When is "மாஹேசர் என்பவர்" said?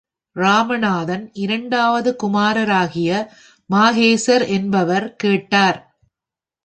3.69-5.15